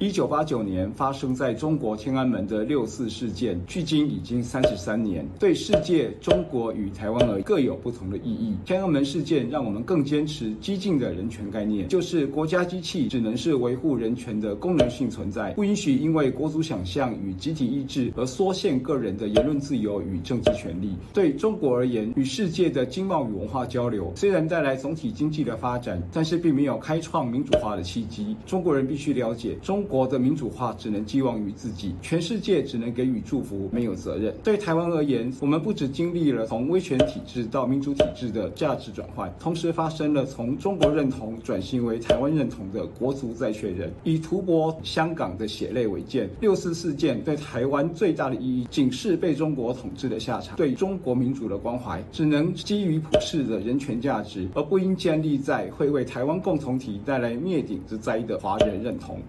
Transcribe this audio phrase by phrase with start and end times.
[0.00, 8.56] 一九八九年发生在中国天安门的六四事件，距今已经三十三年，对世界、中国与台湾而各有不同的意义。
[8.64, 20.94] 天安门事件让我们更坚持激进的人权概念，就是国家机器只能是维护人权的功能性存在，不允许因为国族想象与集体意志而缩限个人的言论自由与政治权利。
[21.12, 28.34] 对中国而言，与世界的经贸与文化交流虽然带来总体经济的发展，但是并没有开创民主化的契机。
[28.46, 29.84] 中国人必须了解中。
[29.90, 34.32] 国的民主化只能寄望于自己，全世界只能给予祝福，没有责任。
[34.44, 46.30] 对台湾而言，我们不只经历了从威权体制到民主体制的价值转换，同时发生了从中国认同转型为台湾认同的国族再确认，以图博香港的血泪为鉴。
[46.40, 50.56] 六四事件对台湾最大的意义，仅是被中国统治的下场。
[50.56, 59.20] 对中国民主的关怀，只能基于普世的人权价值，而不应建立在会为台湾共同体带来灭顶之灾的华人认同。